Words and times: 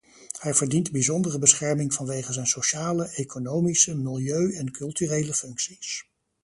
Hij 0.39 0.53
verdient 0.53 0.91
bijzondere 0.91 1.39
bescherming 1.39 1.93
vanwege 1.93 2.33
zijn 2.33 2.47
sociale, 2.47 3.07
economische, 3.07 3.95
milieu- 3.95 4.53
en 4.55 4.71
culturele 4.71 5.33
functies. 5.33 6.07